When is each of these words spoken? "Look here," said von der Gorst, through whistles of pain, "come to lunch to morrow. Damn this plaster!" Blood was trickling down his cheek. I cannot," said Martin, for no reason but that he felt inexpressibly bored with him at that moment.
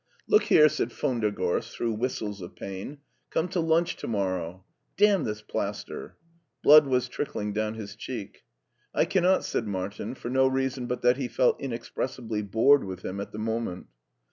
"Look 0.27 0.45
here," 0.45 0.67
said 0.67 0.91
von 0.91 1.19
der 1.19 1.29
Gorst, 1.29 1.75
through 1.75 1.91
whistles 1.93 2.41
of 2.41 2.55
pain, 2.55 3.01
"come 3.29 3.47
to 3.49 3.59
lunch 3.59 3.95
to 3.97 4.07
morrow. 4.07 4.65
Damn 4.97 5.25
this 5.25 5.43
plaster!" 5.43 6.17
Blood 6.63 6.87
was 6.87 7.07
trickling 7.07 7.53
down 7.53 7.75
his 7.75 7.95
cheek. 7.95 8.41
I 8.95 9.05
cannot," 9.05 9.45
said 9.45 9.67
Martin, 9.67 10.15
for 10.15 10.31
no 10.31 10.47
reason 10.47 10.87
but 10.87 11.03
that 11.03 11.17
he 11.17 11.27
felt 11.27 11.61
inexpressibly 11.61 12.41
bored 12.41 12.83
with 12.83 13.05
him 13.05 13.19
at 13.19 13.31
that 13.31 13.37
moment. 13.37 13.89